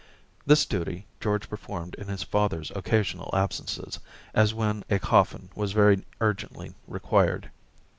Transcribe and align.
This 0.47 0.65
duty 0.65 1.05
George 1.19 1.47
performed 1.47 1.93
in 1.93 2.07
his 2.07 2.23
father's 2.23 2.71
occasional 2.73 3.29
absences, 3.35 3.99
as 4.33 4.51
when 4.51 4.83
a 4.89 4.97
coffin 4.97 5.49
was 5.53 5.73
very 5.73 6.03
urgently 6.19 6.73
required. 6.87 7.51